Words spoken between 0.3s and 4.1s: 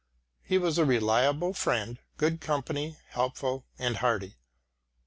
He was a reliable friend, good company, helpful and